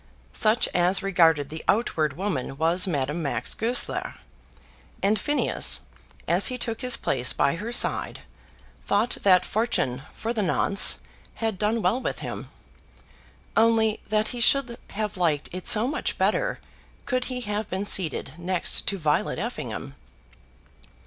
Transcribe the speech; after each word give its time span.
Such, 0.33 0.67
as 0.69 1.03
regarded 1.03 1.49
the 1.49 1.63
outward 1.67 2.17
woman, 2.17 2.57
was 2.57 2.87
Madame 2.87 3.21
Max 3.21 3.53
Goesler; 3.53 4.15
and 5.03 5.19
Phineas, 5.19 5.79
as 6.27 6.47
he 6.47 6.57
took 6.57 6.81
his 6.81 6.97
place 6.97 7.33
by 7.33 7.57
her 7.57 7.71
side, 7.71 8.21
thought 8.83 9.17
that 9.21 9.45
fortune 9.45 10.01
for 10.11 10.33
the 10.33 10.41
nonce 10.41 10.97
had 11.35 11.59
done 11.59 11.83
well 11.83 12.01
with 12.01 12.17
him, 12.21 12.49
only 13.55 13.99
that 14.09 14.29
he 14.29 14.41
should 14.41 14.75
have 14.89 15.17
liked 15.17 15.49
it 15.51 15.67
so 15.67 15.87
much 15.87 16.17
better 16.17 16.59
could 17.05 17.25
he 17.25 17.41
have 17.41 17.69
been 17.69 17.85
seated 17.85 18.33
next 18.39 18.87
to 18.87 18.97
Violet 18.97 19.37
Effingham! 19.37 19.93